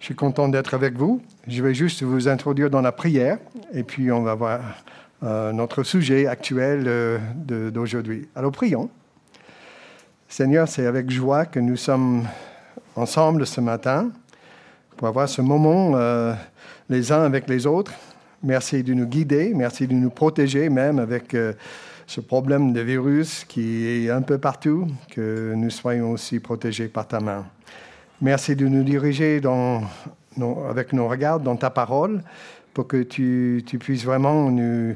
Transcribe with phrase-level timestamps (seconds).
[0.00, 1.20] Je suis content d'être avec vous.
[1.46, 3.36] Je vais juste vous introduire dans la prière
[3.74, 4.60] et puis on va voir
[5.22, 7.18] euh, notre sujet actuel euh,
[7.70, 8.26] d'aujourd'hui.
[8.34, 8.88] Alors prions.
[10.26, 12.26] Seigneur, c'est avec joie que nous sommes
[12.96, 14.10] ensemble ce matin
[14.96, 16.32] pour avoir ce moment euh,
[16.88, 17.92] les uns avec les autres.
[18.42, 21.36] Merci de nous guider, merci de nous protéger même avec
[22.06, 27.06] ce problème de virus qui est un peu partout, que nous soyons aussi protégés par
[27.06, 27.44] ta main.
[28.22, 29.40] Merci de nous diriger
[30.68, 32.22] avec nos regards dans ta parole
[32.74, 34.94] pour que tu, puisses vraiment nous,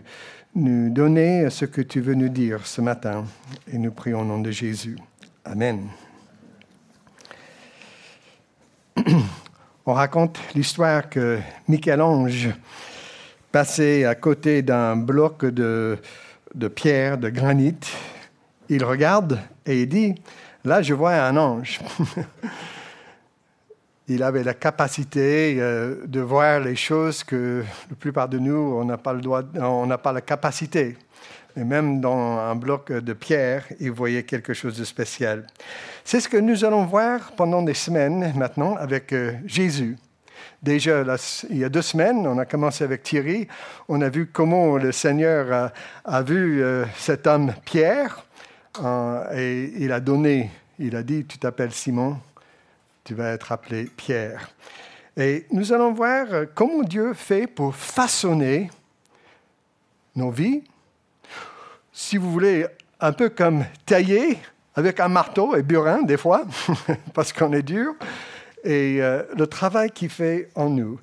[0.54, 3.24] nous donner ce que tu veux nous dire ce matin.
[3.72, 4.98] Et nous prions au nom de Jésus.
[5.42, 5.88] Amen.
[9.86, 12.50] On raconte l'histoire que Michel-Ange
[13.50, 15.96] passait à côté d'un bloc de,
[16.54, 17.78] de pierre, de granit.
[18.68, 20.14] Il regarde et il dit,
[20.62, 21.80] là je vois un ange.
[24.08, 28.84] il avait la capacité euh, de voir les choses que la plupart de nous, on
[28.84, 30.96] n'a pas, le droit, on pas la capacité.
[31.56, 35.46] Et même dans un bloc de pierre, il voyait quelque chose de spécial.
[36.04, 39.96] C'est ce que nous allons voir pendant des semaines maintenant avec euh, Jésus.
[40.62, 41.04] Déjà,
[41.50, 43.46] il y a deux semaines, on a commencé avec Thierry.
[43.88, 45.70] On a vu comment le Seigneur
[46.04, 48.24] a, vu euh, cet homme Pierre
[49.34, 52.16] et il a donné, il a dit, tu t'appelles Simon,
[53.04, 54.48] tu vas être appelé Pierre.
[55.16, 58.70] Et nous allons voir euh, comment Dieu fait pour façonner
[60.16, 60.64] nos vies.
[61.92, 62.66] Si vous voulez,
[63.00, 64.38] un peu comme tailler
[64.74, 66.46] avec un marteau et burin des fois,
[67.14, 67.94] parce qu'on est dur,
[68.64, 70.98] et euh, le travail qu'il fait en nous.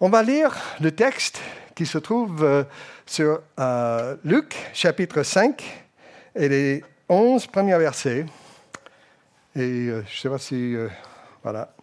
[0.00, 1.40] On va lire le texte
[1.74, 2.64] qui se trouve euh,
[3.06, 3.40] sur
[4.24, 5.86] Luc chapitre 5
[6.36, 8.26] et les 11 premiers versets.
[9.56, 10.76] Et je ne sais pas si
[11.42, 11.74] voilà.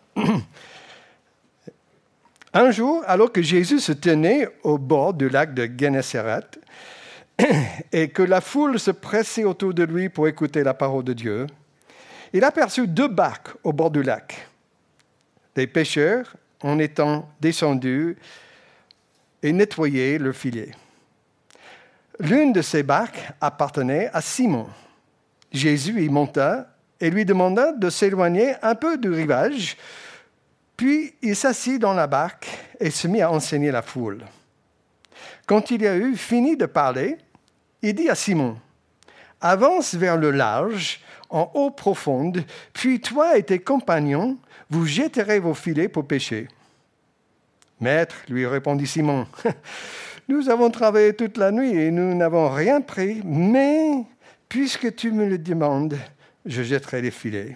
[2.53, 6.47] Un jour, alors que Jésus se tenait au bord du lac de Gennesaret
[7.91, 11.47] et que la foule se pressait autour de lui pour écouter la parole de Dieu,
[12.33, 14.47] il aperçut deux barques au bord du lac.
[15.55, 18.17] Des pêcheurs en étant descendus
[19.41, 20.71] et nettoyaient leur filet.
[22.19, 24.67] L'une de ces barques appartenait à Simon.
[25.51, 26.68] Jésus y monta
[27.01, 29.77] et lui demanda de s'éloigner un peu du rivage.
[30.77, 32.47] Puis il s'assit dans la barque
[32.79, 34.25] et se mit à enseigner la foule.
[35.45, 37.17] Quand il a eu fini de parler,
[37.81, 38.57] il dit à Simon,
[39.41, 40.99] Avance vers le large,
[41.29, 42.43] en eau profonde,
[42.73, 44.37] puis toi et tes compagnons,
[44.69, 46.47] vous jetterez vos filets pour pêcher.
[47.79, 49.27] Maître, lui répondit Simon,
[50.27, 54.03] nous avons travaillé toute la nuit et nous n'avons rien pris, mais
[54.49, 55.97] puisque tu me le demandes,
[56.49, 57.53] je jetterai les filets.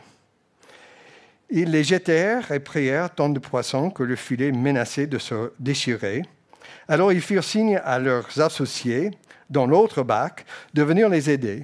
[1.49, 6.23] Ils les jetèrent et prièrent tant de poissons que le filet menaçait de se déchirer.
[6.87, 9.11] Alors ils firent signe à leurs associés
[9.49, 11.63] dans l'autre bac de venir les aider.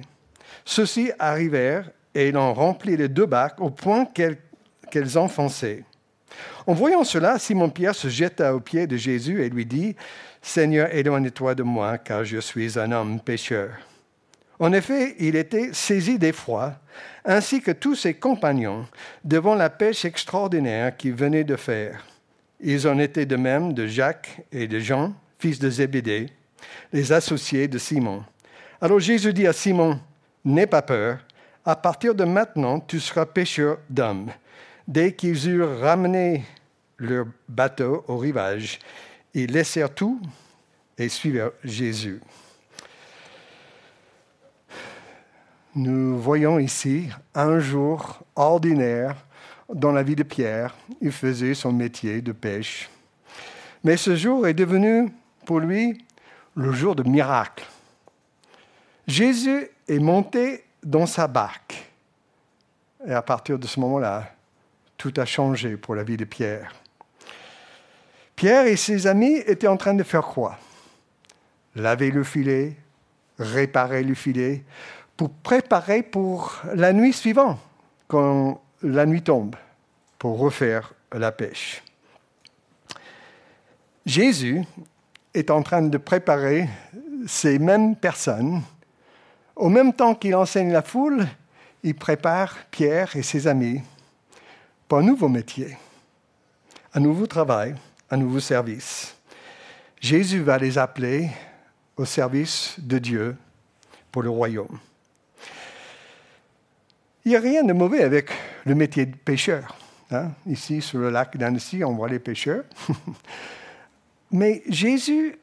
[0.64, 5.84] Ceux-ci arrivèrent et ils ont rempli les deux bacs au point qu'elles enfonçaient.
[6.66, 9.96] En voyant cela, Simon-Pierre se jeta aux pieds de Jésus et lui dit,
[10.42, 13.70] Seigneur, éloigne-toi de moi, car je suis un homme pécheur.
[14.60, 16.74] En effet, il était saisi d'effroi,
[17.24, 18.86] ainsi que tous ses compagnons,
[19.24, 22.04] devant la pêche extraordinaire qu'il venait de faire.
[22.60, 26.28] Ils en étaient de même de Jacques et de Jean, fils de Zébédée,
[26.92, 28.22] les associés de Simon.
[28.82, 29.98] Alors Jésus dit à Simon,
[30.44, 31.18] N'aie pas peur,
[31.64, 34.30] à partir de maintenant, tu seras pêcheur d'hommes.
[34.86, 36.44] Dès qu'ils eurent ramené
[36.98, 38.78] leur bateau au rivage,
[39.32, 40.20] ils laissèrent tout
[40.98, 42.20] et suivirent Jésus.
[45.76, 49.14] Nous voyons ici un jour ordinaire
[49.72, 50.74] dans la vie de Pierre.
[51.00, 52.90] Il faisait son métier de pêche.
[53.84, 55.12] Mais ce jour est devenu
[55.46, 56.04] pour lui
[56.56, 57.64] le jour de miracle.
[59.06, 61.88] Jésus est monté dans sa barque.
[63.06, 64.28] Et à partir de ce moment-là,
[64.96, 66.74] tout a changé pour la vie de Pierre.
[68.34, 70.58] Pierre et ses amis étaient en train de faire quoi?
[71.76, 72.74] Laver le filet,
[73.38, 74.64] réparer le filet,
[75.20, 77.58] pour préparer pour la nuit suivante,
[78.08, 79.54] quand la nuit tombe,
[80.18, 81.82] pour refaire la pêche.
[84.06, 84.64] Jésus
[85.34, 86.70] est en train de préparer
[87.26, 88.62] ces mêmes personnes.
[89.56, 91.26] Au même temps qu'il enseigne la foule,
[91.82, 93.82] il prépare Pierre et ses amis
[94.88, 95.76] pour un nouveau métier,
[96.94, 97.74] un nouveau travail,
[98.10, 99.14] un nouveau service.
[100.00, 101.28] Jésus va les appeler
[101.98, 103.36] au service de Dieu
[104.10, 104.78] pour le royaume.
[107.24, 108.30] Il n'y a rien de mauvais avec
[108.64, 109.76] le métier de pêcheur.
[110.10, 112.64] Hein, ici, sur le lac d'Annecy, on voit les pêcheurs.
[114.30, 115.38] Mais Jésus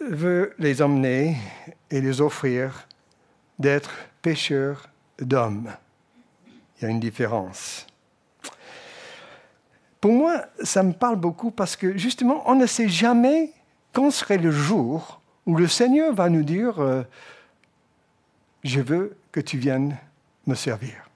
[0.00, 1.36] veut les emmener
[1.90, 2.86] et les offrir
[3.58, 4.88] d'être pêcheurs
[5.18, 5.70] d'hommes.
[6.76, 7.86] Il y a une différence.
[10.00, 13.52] Pour moi, ça me parle beaucoup parce que justement, on ne sait jamais
[13.92, 17.02] quand serait le jour où le Seigneur va nous dire, euh,
[18.64, 19.96] je veux que tu viennes
[20.54, 21.10] servir.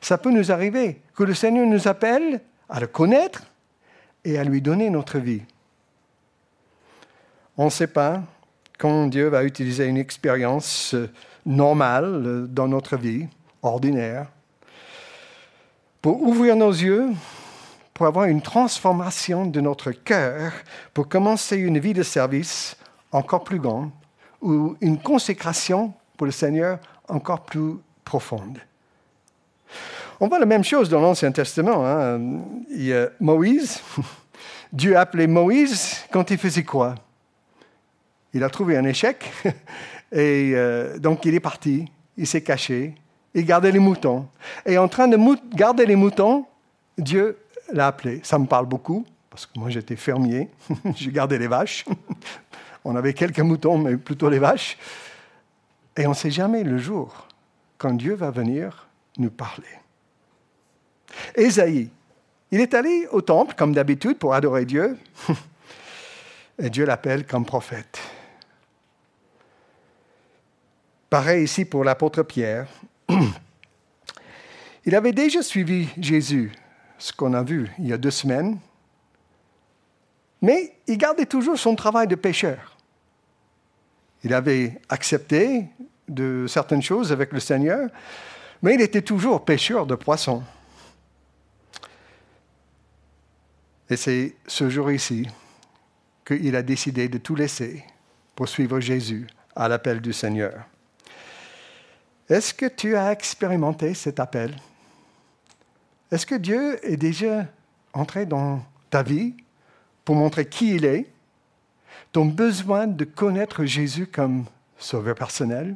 [0.00, 3.42] Ça peut nous arriver que le Seigneur nous appelle à le connaître
[4.24, 5.42] et à lui donner notre vie.
[7.56, 8.22] On ne sait pas
[8.78, 11.10] quand Dieu va utiliser une expérience euh,
[11.44, 13.26] normale euh, dans notre vie,
[13.62, 14.28] ordinaire,
[16.00, 17.08] pour ouvrir nos yeux,
[17.92, 20.52] pour avoir une transformation de notre cœur,
[20.94, 22.76] pour commencer une vie de service
[23.10, 23.90] encore plus grande,
[24.40, 27.74] ou une consécration pour le Seigneur encore plus
[28.08, 28.58] profonde.
[30.18, 31.86] On voit la même chose dans l'Ancien Testament.
[31.86, 32.18] Hein.
[32.70, 33.82] Il y a Moïse.
[34.72, 36.94] Dieu a appelé Moïse quand il faisait quoi?
[38.32, 39.30] Il a trouvé un échec
[40.12, 41.84] et euh, donc il est parti,
[42.16, 42.94] il s'est caché,
[43.34, 44.26] il gardait les moutons.
[44.64, 45.18] Et en train de
[45.54, 46.46] garder les moutons,
[46.96, 47.38] Dieu
[47.72, 48.20] l'a appelé.
[48.22, 50.48] Ça me parle beaucoup, parce que moi j'étais fermier,
[50.96, 51.84] je gardais les vaches.
[52.84, 54.78] on avait quelques moutons, mais plutôt les vaches.
[55.96, 57.27] Et on ne sait jamais le jour
[57.78, 59.66] quand Dieu va venir nous parler.
[61.34, 61.90] Ésaïe,
[62.50, 64.98] il est allé au temple comme d'habitude pour adorer Dieu.
[66.58, 67.98] Et Dieu l'appelle comme prophète.
[71.08, 72.68] Pareil ici pour l'apôtre Pierre.
[74.84, 76.52] Il avait déjà suivi Jésus,
[76.98, 78.58] ce qu'on a vu il y a deux semaines,
[80.40, 82.76] mais il gardait toujours son travail de pêcheur.
[84.24, 85.66] Il avait accepté
[86.08, 87.88] de certaines choses avec le Seigneur,
[88.62, 90.42] mais il était toujours pêcheur de poissons.
[93.90, 95.28] Et c'est ce jour ici
[96.26, 97.84] qu'il a décidé de tout laisser
[98.34, 99.26] pour suivre Jésus
[99.56, 100.64] à l'appel du Seigneur.
[102.28, 104.54] Est-ce que tu as expérimenté cet appel?
[106.12, 107.46] Est-ce que Dieu est déjà
[107.94, 109.34] entré dans ta vie
[110.04, 111.10] pour montrer qui il est,
[112.12, 114.44] ton besoin de connaître Jésus comme
[114.78, 115.74] sauveur personnel?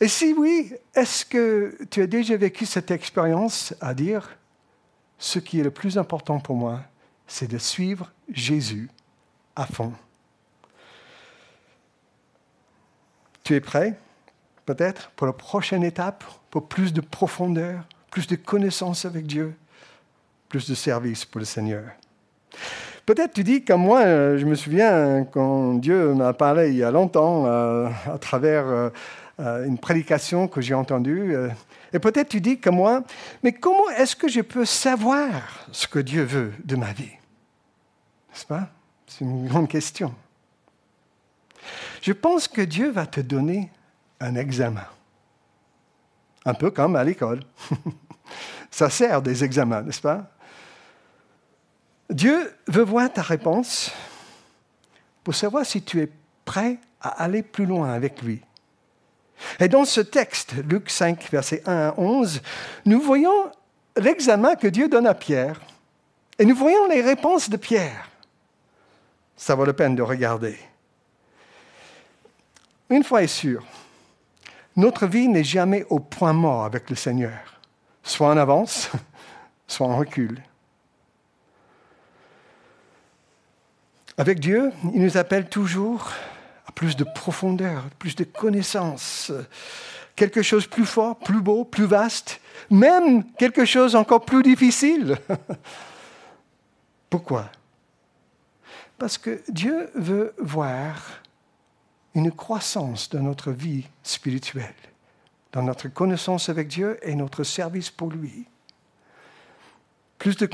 [0.00, 4.36] Et si oui, est-ce que tu as déjà vécu cette expérience à dire,
[5.18, 6.80] ce qui est le plus important pour moi,
[7.26, 8.90] c'est de suivre Jésus
[9.54, 9.92] à fond?
[13.42, 13.96] Tu es prêt?
[14.66, 19.54] peut-être pour la prochaine étape, pour plus de profondeur, plus de connaissance avec Dieu,
[20.48, 21.84] plus de service pour le Seigneur?
[23.06, 26.82] Peut-être tu dis comme moi, euh, je me souviens quand Dieu m'a parlé il y
[26.82, 28.90] a longtemps euh, à travers euh,
[29.38, 31.34] une prédication que j'ai entendue.
[31.92, 33.04] et peut-être tu dis comme moi,
[33.42, 37.12] mais comment est-ce que je peux savoir ce que Dieu veut de ma vie?
[38.30, 38.68] N'est-ce pas?
[39.06, 40.14] C'est une grande question.
[42.02, 43.70] Je pense que Dieu va te donner
[44.20, 44.86] un examen.
[46.44, 47.40] Un peu comme à l'école.
[48.70, 50.30] Ça sert des examens, n'est-ce pas?
[52.10, 53.90] Dieu veut voir ta réponse
[55.24, 56.08] pour savoir si tu es
[56.44, 58.42] prêt à aller plus loin avec lui.
[59.60, 62.40] Et dans ce texte, Luc 5, versets 1 à 11,
[62.84, 63.50] nous voyons
[63.96, 65.60] l'examen que Dieu donne à Pierre.
[66.38, 68.10] Et nous voyons les réponses de Pierre.
[69.36, 70.58] Ça vaut la peine de regarder.
[72.88, 73.64] Une fois est sûr,
[74.76, 77.60] notre vie n'est jamais au point mort avec le Seigneur,
[78.02, 78.90] soit en avance,
[79.66, 80.42] soit en recul.
[84.18, 86.10] Avec Dieu, il nous appelle toujours
[86.76, 89.32] plus de profondeur, plus de connaissance,
[90.14, 92.40] quelque chose de plus fort, plus beau, plus vaste,
[92.70, 95.16] même quelque chose encore plus difficile.
[97.10, 97.50] Pourquoi?
[98.98, 101.02] Parce que Dieu veut voir
[102.14, 104.74] une croissance dans notre vie spirituelle,
[105.52, 108.46] dans notre connaissance avec Dieu et notre service pour lui.
[110.18, 110.46] Plus de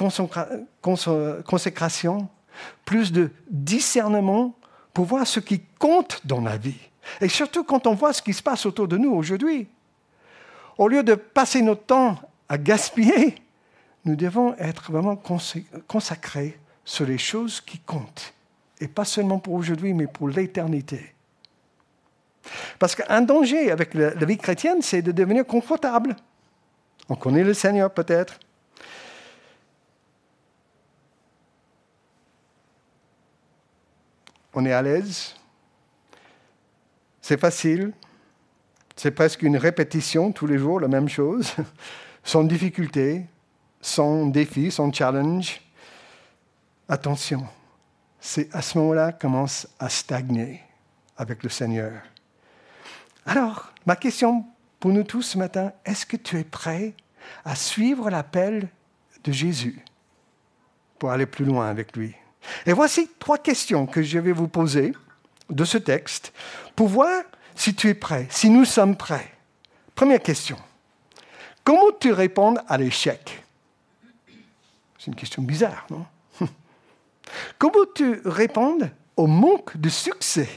[1.42, 2.28] consécration,
[2.84, 4.56] plus de discernement
[4.92, 6.78] pour voir ce qui compte dans la vie.
[7.20, 9.68] Et surtout quand on voit ce qui se passe autour de nous aujourd'hui.
[10.78, 12.18] Au lieu de passer notre temps
[12.48, 13.34] à gaspiller,
[14.04, 15.16] nous devons être vraiment
[15.86, 18.34] consacrés sur les choses qui comptent.
[18.80, 21.14] Et pas seulement pour aujourd'hui, mais pour l'éternité.
[22.78, 26.16] Parce qu'un danger avec la, vie chrétienne, c'est de devenir confortable.
[27.08, 28.40] On connaît le Seigneur peut-être.
[34.54, 35.34] On est à l'aise.
[37.20, 37.92] C'est facile.
[38.96, 41.54] C'est presque une répétition tous les jours, la même chose,
[42.24, 43.26] sans difficulté,
[43.80, 45.60] son défi, son challenge,
[46.88, 47.46] attention,
[48.20, 50.62] c'est à ce moment-là commence à stagner
[51.16, 51.92] avec le Seigneur.
[53.26, 54.44] Alors, ma question
[54.78, 56.94] pour nous tous ce matin, est-ce que tu es prêt
[57.44, 58.68] à suivre l'appel
[59.24, 59.84] de Jésus
[60.98, 62.14] pour aller plus loin avec lui?
[62.66, 64.92] Et voici trois questions que je vais vous poser
[65.50, 66.32] de ce texte
[66.74, 67.22] pour voir
[67.54, 69.32] si tu es prêt, si nous sommes prêts.
[69.94, 70.56] Première question.
[71.64, 73.44] Comment tu réponds à l'échec?
[74.98, 76.06] C'est une question bizarre, non?
[77.58, 78.78] Comment tu réponds
[79.16, 80.48] au manque de succès?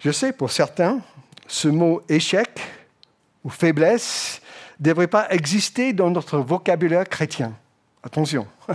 [0.00, 1.00] Je sais, pour certains,
[1.46, 2.60] ce mot échec
[3.44, 4.40] ou faiblesse
[4.78, 7.54] ne devrait pas exister dans notre vocabulaire chrétien.
[8.02, 8.46] Attention,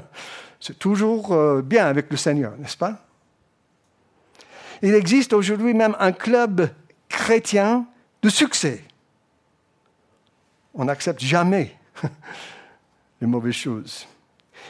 [0.62, 3.04] c'est toujours euh, bien avec le Seigneur, n'est-ce pas?
[4.84, 6.70] Il existe aujourd'hui même un club
[7.10, 7.86] chrétien
[8.22, 8.84] de succès.
[10.74, 11.76] On n'accepte jamais
[13.22, 14.08] les mauvaises choses.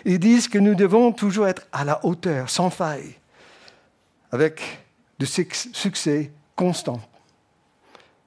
[0.06, 3.16] Ils disent que nous devons toujours être à la hauteur, sans faille,
[4.32, 4.62] avec
[5.20, 7.02] de succès constant.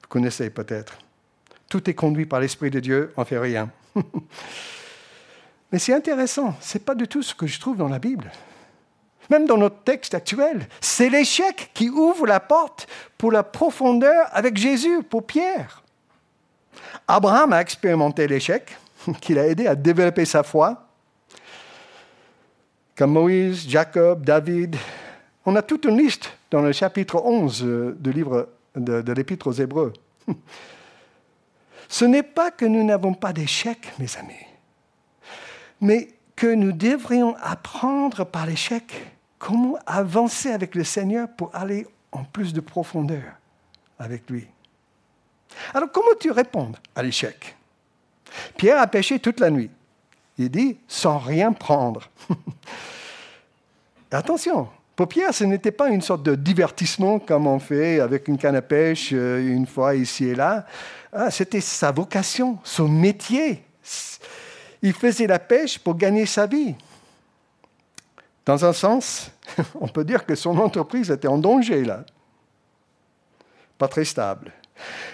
[0.02, 0.98] Vous connaissez peut-être.
[1.68, 3.70] Tout est conduit par l'Esprit de Dieu, on ne fait rien.
[5.74, 8.30] Mais c'est intéressant, ce n'est pas du tout ce que je trouve dans la Bible.
[9.28, 12.86] Même dans notre texte actuel, c'est l'échec qui ouvre la porte
[13.18, 15.82] pour la profondeur avec Jésus, pour Pierre.
[17.08, 18.76] Abraham a expérimenté l'échec,
[19.20, 20.86] qui l'a aidé à développer sa foi.
[22.94, 24.76] Comme Moïse, Jacob, David.
[25.44, 29.48] On a toute une liste dans le chapitre 11 euh, du livre de, de l'Épître
[29.48, 29.92] aux Hébreux.
[31.88, 34.53] Ce n'est pas que nous n'avons pas d'échec, mes amis,
[35.80, 42.24] mais que nous devrions apprendre par l'échec comment avancer avec le Seigneur pour aller en
[42.24, 43.24] plus de profondeur
[43.98, 44.46] avec lui.
[45.72, 47.56] Alors comment tu réponds à l'échec?
[48.56, 49.70] Pierre a pêché toute la nuit.
[50.38, 52.08] Il dit sans rien prendre.
[54.10, 58.38] Attention, pour Pierre, ce n'était pas une sorte de divertissement comme on fait avec une
[58.38, 60.66] canne à pêche euh, une fois ici et là.
[61.12, 63.62] Ah, c'était sa vocation, son métier.
[64.84, 66.74] Il faisait la pêche pour gagner sa vie.
[68.44, 69.30] Dans un sens,
[69.80, 72.04] on peut dire que son entreprise était en danger là.
[73.78, 74.52] Pas très stable.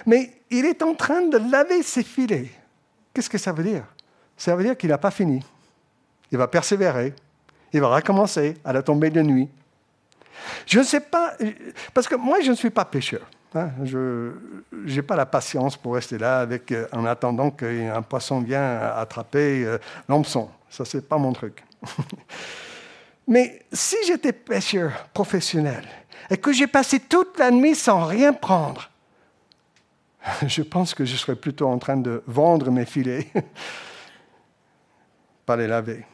[0.06, 2.50] Mais il est en train de laver ses filets.
[3.14, 3.84] Qu'est-ce que ça veut dire?
[4.36, 5.40] Ça veut dire qu'il n'a pas fini.
[6.32, 7.14] Il va persévérer.
[7.72, 9.48] Il va recommencer à la tombée de nuit.
[10.66, 11.36] Je ne sais pas,
[11.94, 13.24] parce que moi, je ne suis pas pêcheur.
[13.54, 13.70] Hein.
[13.84, 14.32] je
[14.72, 19.78] n'ai pas la patience pour rester là euh, en attendant qu'un poisson vienne attraper euh,
[20.08, 20.48] l'hameçon.
[20.68, 21.64] Ça, n'est pas mon truc.
[23.26, 25.84] Mais si j'étais pêcheur professionnel
[26.30, 28.88] et que j'ai passé toute la nuit sans rien prendre,
[30.46, 33.26] je pense que je serais plutôt en train de vendre mes filets,
[35.46, 36.04] pas les laver.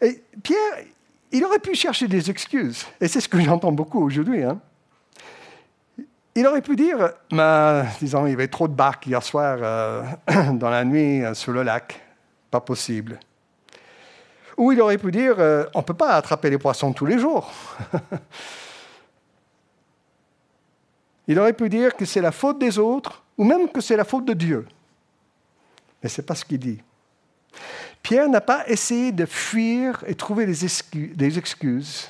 [0.00, 0.84] Et Pierre,
[1.30, 4.42] il aurait pu chercher des excuses, et c'est ce que j'entends beaucoup aujourd'hui.
[4.42, 4.60] Hein.
[6.34, 7.10] Il aurait pu dire,
[8.00, 10.02] disons, il y avait trop de barques hier soir euh,
[10.54, 12.00] dans la nuit euh, sur le lac,
[12.50, 13.20] pas possible.
[14.56, 17.18] Ou il aurait pu dire, euh, on ne peut pas attraper les poissons tous les
[17.18, 17.52] jours.
[21.28, 24.04] il aurait pu dire que c'est la faute des autres, ou même que c'est la
[24.04, 24.66] faute de Dieu.
[26.02, 26.80] Mais ce n'est pas ce qu'il dit.
[28.02, 32.08] Pierre n'a pas essayé de fuir et trouver des excuses.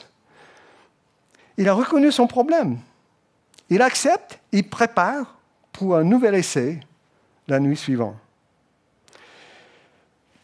[1.56, 2.78] Il a reconnu son problème.
[3.72, 5.34] Il accepte, il prépare
[5.72, 6.78] pour un nouvel essai
[7.48, 8.16] la nuit suivante.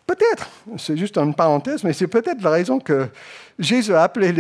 [0.06, 3.10] Peut-être, c'est juste une parenthèse, mais c'est peut-être la raison que
[3.58, 4.32] Jésus a appelé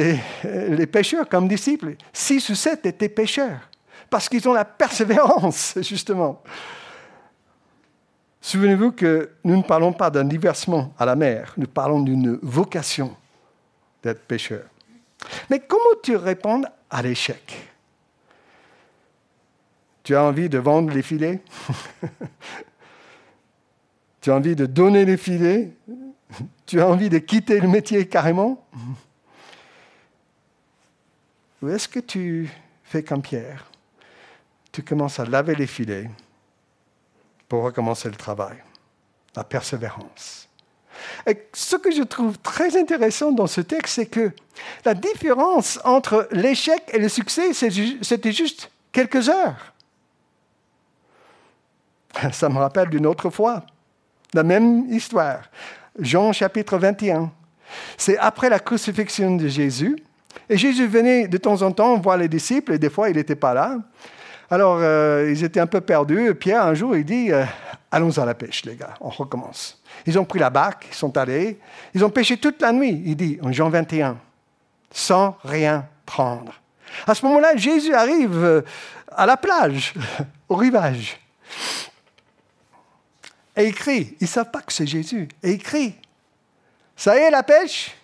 [0.42, 1.96] les, pêcheurs comme disciples.
[2.14, 3.68] Six ou sept étaient pêcheurs,
[4.08, 6.42] parce qu'ils ont la persévérance, justement.
[8.40, 13.14] Souvenez-vous que nous ne parlons pas d'un diversement à la mer, nous parlons d'une vocation
[14.02, 14.64] d'être pêcheur.
[15.50, 17.68] Mais comment tu réponds à l'échec?
[20.08, 21.42] Tu as envie de vendre les filets?
[24.22, 25.70] Tu as envie de donner les filets?
[26.64, 28.66] Tu as envie de quitter le métier carrément?
[31.60, 32.48] Ou est-ce que tu
[32.84, 33.70] fais comme Pierre?
[34.72, 36.08] Tu commences à laver les filets
[37.46, 38.56] pour recommencer le travail.
[39.36, 40.48] La persévérance.
[41.26, 44.32] Et ce que je trouve très intéressant dans ce texte, c'est que
[44.86, 49.74] la différence entre l'échec et le succès, c'était juste quelques heures.
[52.32, 53.64] Ça me rappelle d'une autre fois,
[54.34, 55.42] la même histoire.
[55.98, 57.30] Jean chapitre 21.
[57.96, 59.96] C'est après la crucifixion de Jésus.
[60.48, 63.34] Et Jésus venait de temps en temps voir les disciples, et des fois il n'était
[63.34, 63.76] pas là.
[64.50, 66.34] Alors, euh, ils étaient un peu perdus.
[66.34, 67.44] Pierre, un jour, il dit, euh,
[67.90, 69.82] allons à la pêche, les gars, on recommence.
[70.06, 71.58] Ils ont pris la barque, ils sont allés,
[71.92, 74.16] ils ont pêché toute la nuit, il dit, en Jean 21,
[74.90, 76.54] sans rien prendre.
[77.06, 78.62] À ce moment-là, Jésus arrive euh,
[79.14, 79.92] à la plage,
[80.48, 81.20] au rivage.
[83.72, 84.16] Crie.
[84.20, 85.28] Ils ne savent pas que c'est Jésus.
[85.42, 85.94] Et il crie.
[86.96, 87.96] Ça y est, la pêche?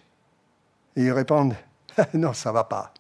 [0.97, 1.57] Et ils répondent,
[2.15, 2.93] non, ça ne va pas.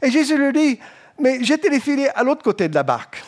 [0.00, 0.80] Et Jésus lui dit,
[1.18, 3.22] mais j'étais les filets à l'autre côté de la barque.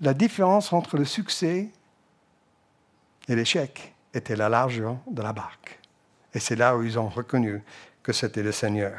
[0.00, 1.68] La différence entre le succès
[3.28, 5.78] et l'échec était la largeur de la barque.
[6.34, 7.62] Et c'est là où ils ont reconnu
[8.02, 8.94] que c'était le Seigneur.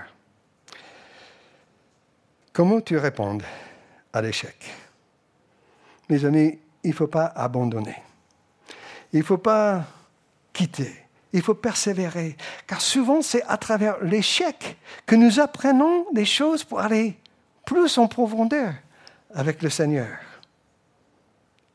[2.52, 3.38] Comment tu réponds
[4.12, 4.56] à l'échec?
[6.10, 7.96] Mes amis, il ne faut pas abandonner.
[9.14, 9.84] Il ne faut pas
[10.54, 10.94] quitter.
[11.34, 12.38] Il faut persévérer.
[12.66, 17.18] Car souvent, c'est à travers l'échec que nous apprenons des choses pour aller
[17.66, 18.74] plus en profondeur
[19.34, 20.08] avec le Seigneur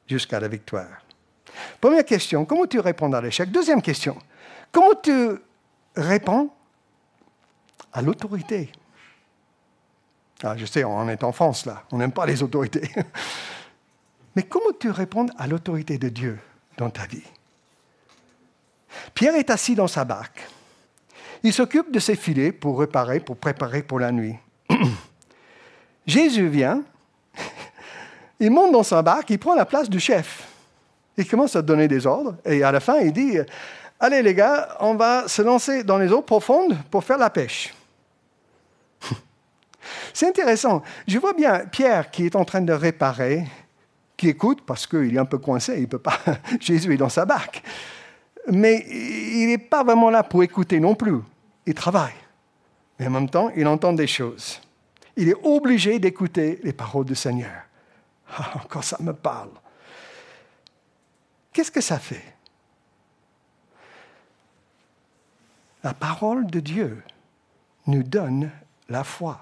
[0.08, 1.02] jusqu'à la victoire.
[1.80, 3.50] Première question, comment tu réponds à l'échec?
[3.50, 4.16] Deuxième question,
[4.70, 5.12] comment tu
[5.96, 6.50] réponds
[7.92, 8.72] à l'autorité?
[10.42, 12.90] Ah, je sais, on est en France là, on n'aime pas les autorités.
[14.34, 16.38] Mais comment tu réponds à l'autorité de Dieu
[16.78, 17.22] dans ta vie?
[19.14, 20.46] Pierre est assis dans sa barque.
[21.42, 24.36] Il s'occupe de ses filets pour réparer, pour préparer pour la nuit.
[26.06, 26.82] Jésus vient,
[28.40, 30.46] il monte dans sa barque, il prend la place du chef.
[31.16, 33.38] Il commence à donner des ordres et à la fin, il dit,
[34.00, 37.74] allez les gars, on va se lancer dans les eaux profondes pour faire la pêche.
[40.14, 40.82] C'est intéressant.
[41.06, 43.44] Je vois bien Pierre qui est en train de réparer,
[44.22, 46.16] qui écoute parce qu'il est un peu coincé, il peut pas.
[46.60, 47.60] Jésus est dans sa barque.
[48.52, 51.18] Mais il n'est pas vraiment là pour écouter non plus.
[51.66, 52.14] Il travaille.
[53.00, 54.60] Mais en même temps, il entend des choses.
[55.16, 57.64] Il est obligé d'écouter les paroles du Seigneur.
[58.38, 59.50] Ah, quand ça me parle.
[61.52, 62.36] Qu'est-ce que ça fait?
[65.82, 67.02] La parole de Dieu
[67.88, 68.52] nous donne
[68.88, 69.40] la foi.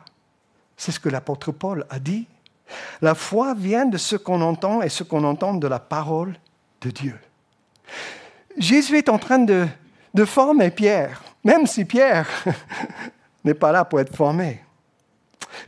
[0.78, 2.26] C'est ce que l'apôtre Paul a dit.
[3.02, 6.36] La foi vient de ce qu'on entend et ce qu'on entend de la parole
[6.80, 7.18] de Dieu.
[8.56, 9.66] Jésus est en train de,
[10.14, 12.28] de former Pierre, même si Pierre
[13.44, 14.62] n'est pas là pour être formé.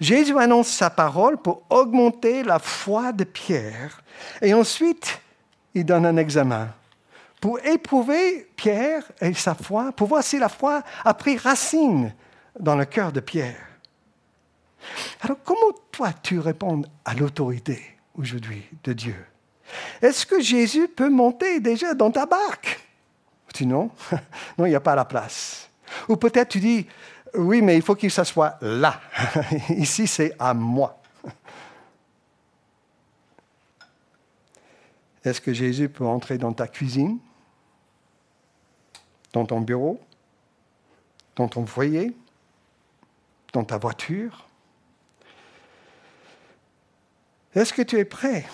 [0.01, 4.03] Jésus annonce sa parole pour augmenter la foi de Pierre
[4.41, 5.21] et ensuite
[5.75, 6.69] il donne un examen
[7.43, 12.15] pour éprouver Pierre et sa foi, pour voir si la foi a pris racine
[12.59, 13.72] dans le cœur de Pierre.
[15.21, 17.83] Alors comment toi tu réponds à l'autorité
[18.15, 19.17] aujourd'hui de Dieu?
[20.01, 22.81] Est-ce que Jésus peut monter déjà dans ta barque?
[23.55, 23.91] Tu non,
[24.59, 25.71] non, il n'y a pas la place.
[26.09, 26.87] Ou peut-être tu dis,
[27.35, 29.01] oui, mais il faut qu'il s'assoie là.
[29.69, 30.99] Ici, c'est à moi.
[35.25, 37.19] Est-ce que Jésus peut entrer dans ta cuisine,
[39.33, 40.01] dans ton bureau,
[41.37, 42.15] dans ton foyer,
[43.53, 44.49] dans ta voiture?
[47.55, 48.45] Est-ce que tu es prêt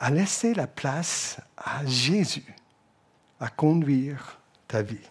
[0.00, 2.54] à laisser la place à Jésus
[3.40, 5.08] à conduire ta vie?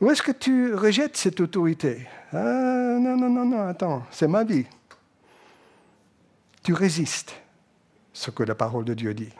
[0.00, 2.08] Ou est-ce que tu rejettes cette autorité?
[2.32, 4.66] Ah, Non, non, non, non, attends, c'est ma vie.
[6.62, 7.34] Tu résistes
[8.12, 9.32] ce que la parole de Dieu dit.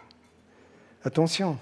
[1.04, 1.58] Attention.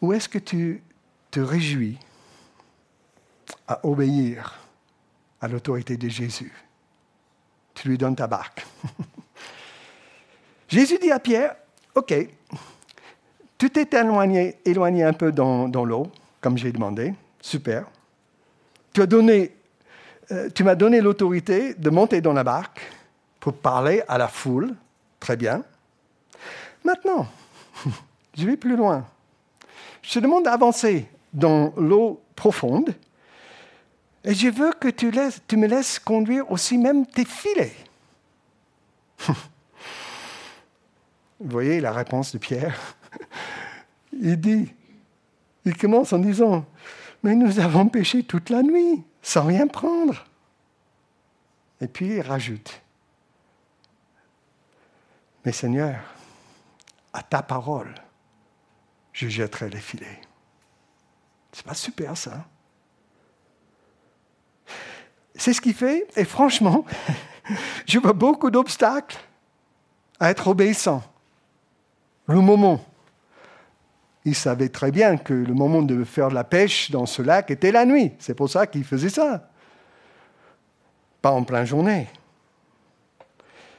[0.00, 0.82] Ou est-ce que tu
[1.30, 1.98] te réjouis
[3.66, 4.58] à obéir
[5.40, 6.52] à l'autorité de Jésus?
[7.78, 8.66] Tu lui donnes ta barque.
[10.68, 11.54] Jésus dit à Pierre,
[11.94, 12.14] OK,
[13.56, 13.88] tu t'es
[14.64, 16.10] éloigné, un peu dans, l'eau,
[16.40, 17.86] comme j'ai demandé, super.
[18.92, 22.80] Tu, euh, tu m'as donné l'autorité de monter dans la barque
[23.40, 24.74] pour parler à la foule,
[25.20, 25.62] très bien.
[26.84, 27.26] Maintenant,
[28.36, 29.06] je vais plus loin.
[30.02, 32.94] Je te demande d'avancer dans l'eau profonde
[34.24, 35.06] et je veux que tu,
[35.56, 37.76] me laisses conduire aussi même tes filets.
[41.40, 42.78] Vous voyez la réponse de Pierre?
[44.12, 44.74] Il dit,
[45.64, 46.66] il commence en disant,
[47.22, 50.24] mais nous avons péché toute la nuit sans rien prendre.
[51.80, 52.82] Et puis il rajoute,
[55.44, 56.00] mais Seigneur,
[57.12, 57.94] à ta parole,
[59.12, 60.20] je jetterai les filets.
[61.52, 62.48] C'est pas super ça
[65.38, 66.06] c'est ce qu'il fait.
[66.16, 66.84] Et franchement,
[67.86, 69.16] je vois beaucoup d'obstacles
[70.20, 71.02] à être obéissant.
[72.26, 72.84] Le moment.
[74.24, 77.50] Il savait très bien que le moment de faire de la pêche dans ce lac
[77.50, 78.12] était la nuit.
[78.18, 79.48] C'est pour ça qu'il faisait ça.
[81.22, 82.08] Pas en pleine journée.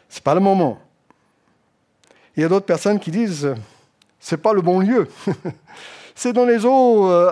[0.08, 0.80] Ce n'est pas le moment.
[2.36, 3.54] Il y a d'autres personnes qui disent,
[4.20, 5.08] c'est pas le bon lieu.
[6.16, 7.32] c'est dans les eaux euh,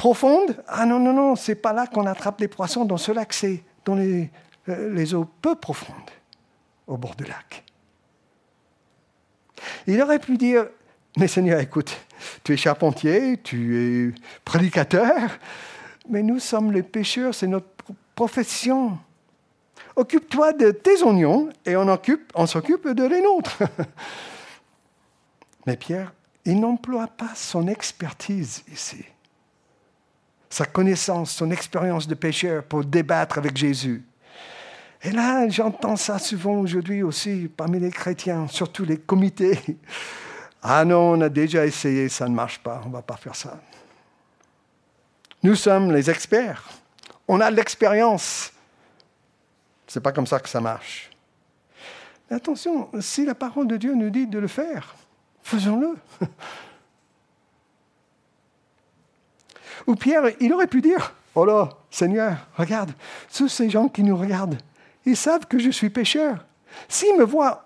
[0.00, 0.56] profondes.
[0.66, 3.62] Ah non, non, non, c'est pas là qu'on attrape les poissons, dans ce lac, c'est
[3.84, 4.30] dans les,
[4.70, 6.10] euh, les eaux peu profondes,
[6.86, 7.62] au bord du lac.
[9.86, 10.68] Il aurait pu dire,
[11.18, 11.94] mais Seigneur, écoute,
[12.42, 15.38] tu es charpentier, tu es prédicateur,
[16.08, 17.68] mais nous sommes les pêcheurs, c'est notre
[18.14, 18.96] profession.
[19.96, 21.98] Occupe-toi de tes oignons et on,
[22.34, 23.58] on s'occupe de les nôtres.
[25.66, 26.14] mais Pierre,
[26.46, 29.04] il n'emploie pas son expertise ici,
[30.50, 34.04] sa connaissance, son expérience de pêcheur pour débattre avec Jésus.
[35.02, 39.58] Et là, j'entends ça souvent aujourd'hui aussi parmi les chrétiens, surtout les comités.
[40.62, 43.34] Ah non, on a déjà essayé, ça ne marche pas, on ne va pas faire
[43.34, 43.58] ça.
[45.42, 46.68] Nous sommes les experts.
[47.26, 48.52] On a l'expérience.
[49.86, 51.10] Ce n'est pas comme ça que ça marche.
[52.28, 54.94] Mais attention, si la parole de Dieu nous dit de le faire,
[55.42, 55.96] faisons-le.
[59.86, 62.92] Ou Pierre, il aurait pu dire, oh là, Seigneur, regarde,
[63.34, 64.58] tous ces gens qui nous regardent,
[65.04, 66.44] ils savent que je suis pécheur.
[66.88, 67.64] S'ils me voient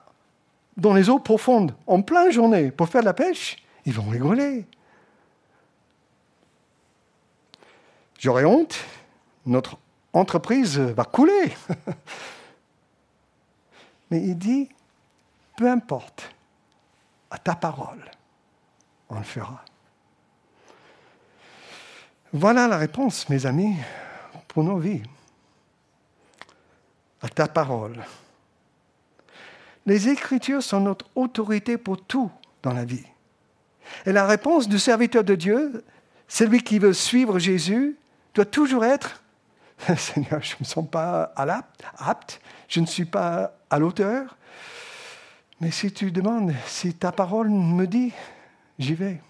[0.76, 4.66] dans les eaux profondes, en pleine journée, pour faire de la pêche, ils vont rigoler.
[8.18, 8.76] J'aurai honte,
[9.44, 9.76] notre
[10.12, 11.52] entreprise va couler.
[14.10, 14.68] Mais il dit,
[15.56, 16.30] peu importe,
[17.30, 18.10] à ta parole,
[19.08, 19.64] on le fera.
[22.36, 23.76] Voilà la réponse, mes amis,
[24.48, 25.02] pour nos vies.
[27.22, 28.04] À ta parole.
[29.86, 32.32] Les Écritures sont notre autorité pour tout
[32.64, 33.06] dans la vie.
[34.04, 35.84] Et la réponse du serviteur de Dieu,
[36.26, 37.96] celui qui veut suivre Jésus,
[38.34, 39.22] doit toujours être
[39.96, 41.32] Seigneur, je ne me sens pas
[41.98, 44.36] apte, je ne suis pas à l'auteur.
[45.60, 48.12] Mais si tu demandes, si ta parole me dit,
[48.80, 49.20] j'y vais.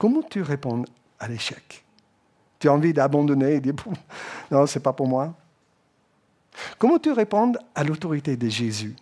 [0.00, 0.82] Comment tu réponds
[1.18, 1.84] à l'échec?
[2.58, 3.74] Tu as envie d'abandonner et dire,
[4.50, 5.34] non, ce n'est pas pour moi.
[6.78, 8.96] Comment tu réponds à l'autorité de Jésus?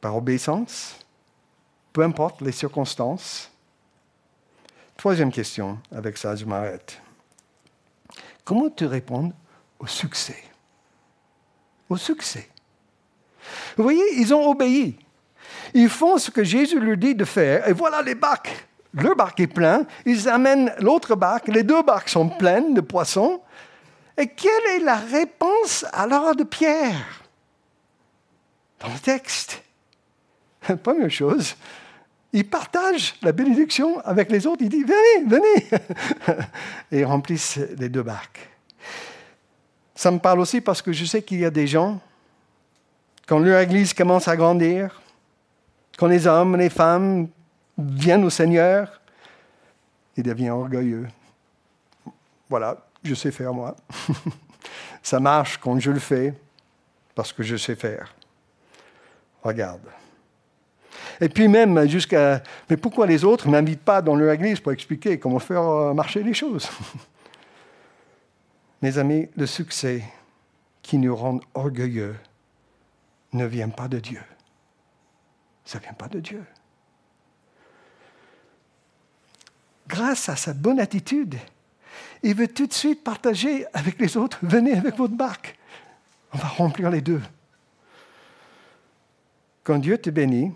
[0.00, 0.96] Par obéissance?
[1.92, 3.50] Peu importe les circonstances?
[4.96, 7.02] Troisième question, avec ça je m'arrête.
[8.44, 9.32] Comment tu réponds
[9.80, 10.44] au succès?
[11.88, 12.48] Au succès.
[13.76, 14.96] Vous voyez, ils ont obéi.
[15.74, 18.68] Ils font ce que Jésus leur dit de faire, et voilà les barques.
[18.94, 23.40] Leur barque est plein, ils amènent l'autre barque, les deux barques sont pleines de poissons,
[24.16, 27.24] et quelle est la réponse alors de Pierre?
[28.78, 29.62] Dans le texte.
[30.82, 31.56] Première chose,
[32.32, 34.62] il partage la bénédiction avec les autres.
[34.62, 35.68] Il dit, venez, venez.
[36.92, 38.48] Et ils remplissent les deux barques.
[39.94, 42.00] Ça me parle aussi parce que je sais qu'il y a des gens,
[43.26, 45.00] quand leur Église commence à grandir,
[45.96, 47.28] quand les hommes, les femmes
[47.78, 49.00] viennent au Seigneur,
[50.16, 51.08] ils deviennent orgueilleux.
[52.48, 53.76] Voilà, je sais faire moi.
[55.02, 56.34] Ça marche quand je le fais
[57.14, 58.14] parce que je sais faire.
[59.42, 59.82] Regarde.
[61.20, 62.42] Et puis même jusqu'à...
[62.68, 66.22] Mais pourquoi les autres ne m'invitent pas dans leur église pour expliquer comment faire marcher
[66.22, 66.68] les choses?
[68.82, 70.02] Mes amis, le succès
[70.82, 72.16] qui nous rend orgueilleux
[73.32, 74.22] ne vient pas de Dieu.
[75.64, 76.44] Ça ne vient pas de Dieu.
[79.86, 81.36] Grâce à sa bonne attitude,
[82.22, 84.38] il veut tout de suite partager avec les autres.
[84.42, 85.58] Venez avec votre barque.
[86.32, 87.20] On va remplir les deux.
[89.62, 90.52] Quand Dieu te bénit,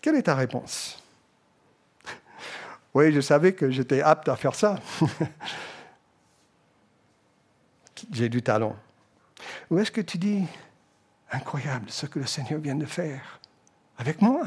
[0.00, 1.02] quelle est ta réponse?
[2.94, 4.78] Oui, je savais que j'étais apte à faire ça.
[8.12, 8.76] J'ai du talent.
[9.70, 10.44] Ou est-ce que tu dis,
[11.30, 13.40] incroyable ce que le Seigneur vient de faire
[13.96, 14.42] avec moi,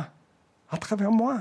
[0.69, 1.39] à travers moi?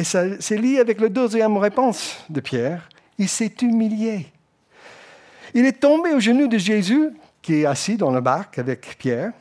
[0.00, 2.88] Et c'est lié avec la deuxième réponse de Pierre.
[3.18, 4.32] Il s'est humilié.
[5.52, 7.10] Il est tombé au genou de Jésus,
[7.42, 9.32] qui est assis dans le barque avec Pierre.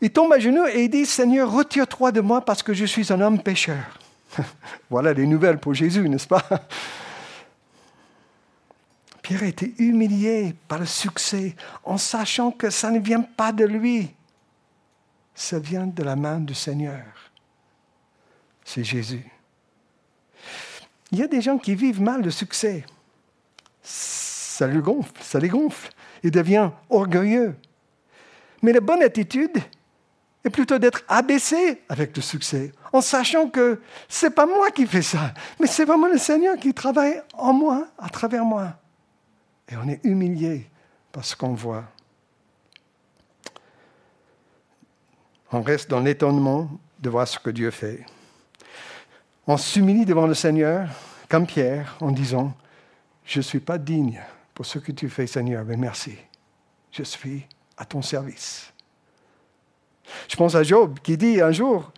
[0.00, 3.12] Il tombe à genoux et il dit, Seigneur, retire-toi de moi parce que je suis
[3.12, 3.98] un homme pécheur.
[4.88, 6.42] voilà les nouvelles pour Jésus, n'est-ce pas?
[9.20, 13.66] Pierre a été humilié par le succès en sachant que ça ne vient pas de
[13.66, 14.08] lui,
[15.34, 17.04] ça vient de la main du Seigneur
[18.72, 19.30] c'est Jésus.
[21.10, 22.84] Il y a des gens qui vivent mal le succès.
[23.82, 25.92] Ça lui gonfle, ça les gonfle.
[26.22, 27.54] Il devient orgueilleux.
[28.62, 29.58] Mais la bonne attitude
[30.42, 34.86] est plutôt d'être abaissé avec le succès, en sachant que ce n'est pas moi qui
[34.86, 38.74] fais ça, mais c'est vraiment le Seigneur qui travaille en moi, à travers moi.
[39.68, 40.68] Et on est humilié
[41.12, 41.84] parce qu'on voit.
[45.52, 48.04] On reste dans l'étonnement de voir ce que Dieu fait.
[49.46, 50.88] On s'humilie devant le Seigneur,
[51.28, 52.52] comme Pierre, en disant,
[53.24, 54.20] je ne suis pas digne
[54.54, 56.16] pour ce que tu fais, Seigneur, mais merci.
[56.92, 58.72] Je suis à ton service.
[60.28, 61.90] Je pense à Job qui dit un jour,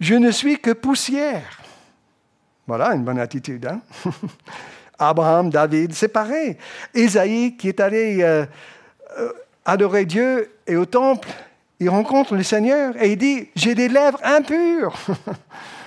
[0.00, 1.60] je ne suis que poussière.
[2.66, 3.66] Voilà une bonne attitude.
[3.66, 3.80] Hein?
[4.98, 6.56] Abraham, David, c'est pareil.
[6.94, 8.44] Isaïe qui est allé euh,
[9.18, 9.32] euh,
[9.64, 11.28] adorer Dieu et au temple,
[11.78, 14.94] il rencontre le Seigneur et il dit, j'ai des lèvres impures.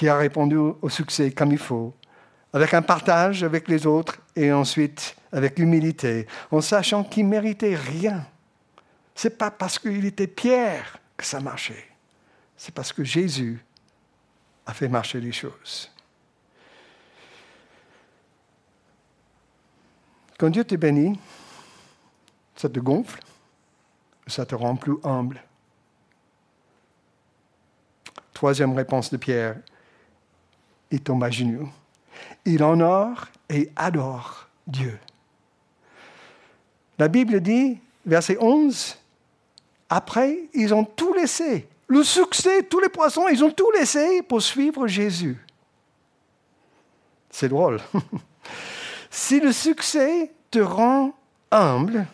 [0.00, 1.92] Pierre a répondu au succès comme il faut,
[2.54, 8.26] avec un partage avec les autres et ensuite avec humilité, en sachant qu'il méritait rien.
[9.14, 11.86] C'est pas parce qu'il était Pierre que ça marchait.
[12.56, 13.62] C'est parce que Jésus
[14.64, 15.92] a fait marcher les choses.
[20.38, 21.20] Quand Dieu te bénit,
[22.56, 23.20] ça te gonfle,
[24.26, 25.42] ça te rend plus humble.
[28.32, 29.56] Troisième réponse de Pierre,
[30.90, 31.68] il tombe à genoux.
[32.44, 34.98] Il honore et adore Dieu.
[36.98, 38.96] La Bible dit, verset 11,
[39.88, 41.66] après, ils ont tout laissé.
[41.86, 45.44] Le succès, tous les poissons, ils ont tout laissé pour suivre Jésus.
[47.30, 47.80] C'est drôle.
[49.10, 51.12] si le succès te rend
[51.50, 52.06] humble,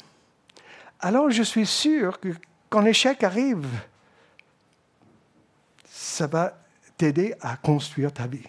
[1.00, 2.28] alors je suis sûr que
[2.70, 3.66] quand l'échec arrive,
[5.84, 6.58] ça va
[6.96, 8.48] t'aider à construire ta vie.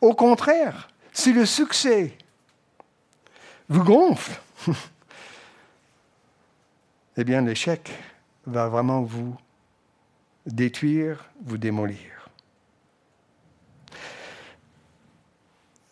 [0.00, 2.16] Au contraire, si le succès
[3.68, 4.40] vous gonfle,
[7.16, 7.90] eh bien l'échec
[8.46, 9.36] va vraiment vous
[10.46, 12.30] détruire, vous démolir.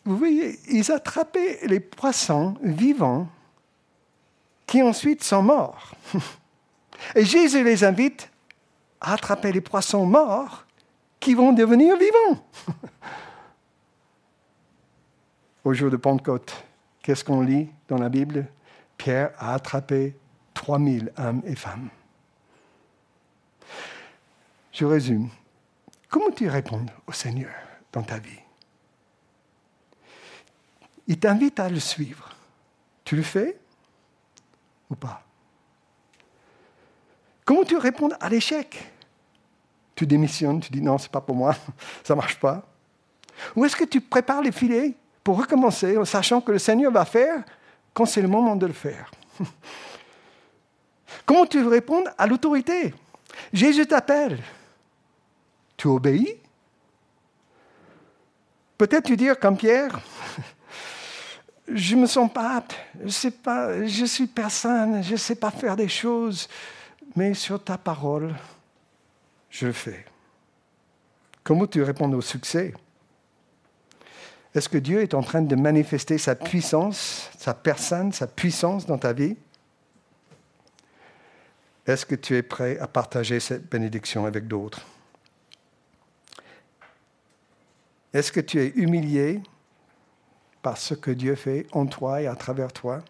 [0.05, 3.29] Vous voyez, ils attrapaient les poissons vivants
[4.67, 5.93] qui ensuite sont morts.
[7.15, 8.31] Et Jésus les invite
[9.01, 10.65] à attraper les poissons morts
[11.21, 12.43] qui vont devenir vivants.
[15.65, 16.65] Au jour de Pentecôte,
[17.03, 18.47] qu'est-ce qu'on lit dans la Bible?
[18.97, 20.17] Pierre a attrapé
[20.55, 21.89] 3000 hommes et femmes.
[24.73, 25.29] Je résume.
[26.09, 27.53] Comment tu réponds au Seigneur
[27.93, 28.41] dans ta vie?
[31.07, 32.35] Il t'invite à le suivre.
[33.05, 33.59] Tu le fais
[34.91, 35.23] ou pas?
[37.45, 38.93] Comment tu réponds à l'échec?
[39.95, 41.57] Tu démissionnes, tu dis non, c'est pas pour moi,
[42.05, 42.63] ça ne marche pas.
[43.57, 44.95] Ou est-ce que tu prépares les filets?
[45.23, 47.43] Pour recommencer en sachant que le Seigneur va faire
[47.93, 49.11] quand c'est le moment de le faire
[51.27, 52.95] Comment tu réponds à l'autorité?
[53.53, 54.39] Jésus t'appelle.
[55.77, 56.37] Tu obéis?
[58.77, 60.01] Peut-être tu dis comme Pierre,
[61.69, 65.35] je ne me sens pas apte, je, sais pas, je suis personne, je ne sais
[65.35, 66.49] pas faire des choses,
[67.17, 68.35] mais sur ta parole,
[69.51, 70.07] je le fais.
[71.43, 72.73] Comment tu réponds au succès?
[74.59, 78.99] Est-ce que Dieu est en train de manifester sa puissance, sa personne, sa puissance dans
[78.99, 79.37] ta vie.
[81.87, 84.85] Est-ce que tu es prêt à partager cette bénédiction avec d'autres?
[88.13, 89.41] Est-ce que tu es humilié
[90.61, 93.05] par ce que Dieu fait en toi et à travers toi?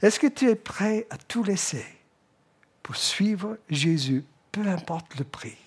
[0.00, 1.84] Est-ce que tu es prêt à tout laisser
[2.84, 5.58] pour suivre Jésus, peu importe le prix?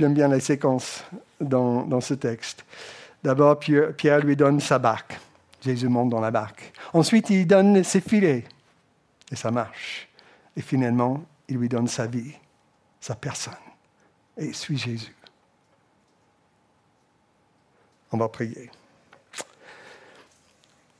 [0.00, 1.04] J'aime bien la séquence
[1.42, 2.64] dans, dans ce texte.
[3.22, 5.20] D'abord, Pierre lui donne sa barque.
[5.60, 6.72] Jésus monte dans la barque.
[6.94, 8.44] Ensuite, il donne ses filets.
[9.30, 10.08] Et ça marche.
[10.56, 12.32] Et finalement, il lui donne sa vie,
[12.98, 13.52] sa personne.
[14.38, 15.14] Et il suit Jésus.
[18.10, 18.70] On va prier.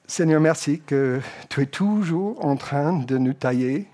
[0.07, 3.89] Seigneur, merci que tu es toujours en train de nous tailler,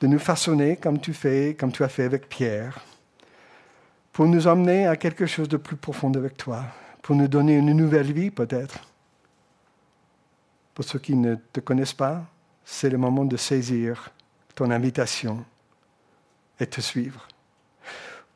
[0.00, 2.80] de nous façonner comme tu fais, comme tu as fait avec Pierre,
[4.14, 6.64] pour nous emmener à quelque chose de plus profond avec toi,
[7.02, 8.78] pour nous donner une nouvelle vie peut-être
[10.72, 12.24] pour ceux qui ne te connaissent pas,
[12.64, 14.10] c'est le moment de saisir
[14.54, 15.44] ton invitation
[16.58, 17.28] et te suivre.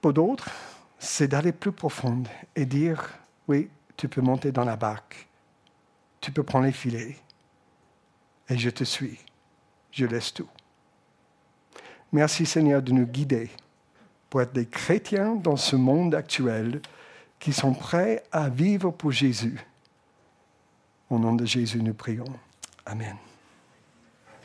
[0.01, 0.51] Pour d'autres,
[0.99, 2.23] c'est d'aller plus profond
[2.55, 5.29] et dire, oui, tu peux monter dans la barque,
[6.21, 7.17] tu peux prendre les filets,
[8.49, 9.19] et je te suis,
[9.91, 10.49] je laisse tout.
[12.13, 13.51] Merci Seigneur de nous guider
[14.31, 16.81] pour être des chrétiens dans ce monde actuel
[17.39, 19.59] qui sont prêts à vivre pour Jésus
[21.11, 22.25] au nom de Jésus, nous prions.
[22.85, 23.17] Amen.